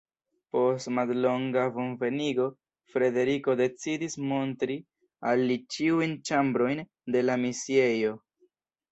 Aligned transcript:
Post 0.53 0.87
mallonga 0.99 1.65
bonvenigo 1.73 2.45
Frederiko 2.93 3.53
decidis 3.59 4.15
montri 4.31 4.77
al 5.33 5.43
li 5.51 5.57
ĉiujn 5.75 6.15
ĉambrojn 6.31 6.81
de 7.17 7.23
la 7.27 7.37
misiejo. 7.45 8.15